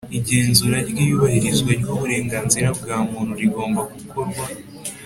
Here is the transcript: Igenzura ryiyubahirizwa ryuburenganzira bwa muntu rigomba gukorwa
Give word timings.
Igenzura 0.17 0.77
ryiyubahirizwa 0.89 1.71
ryuburenganzira 1.79 2.67
bwa 2.79 2.97
muntu 3.09 3.33
rigomba 3.41 3.81
gukorwa 3.91 4.43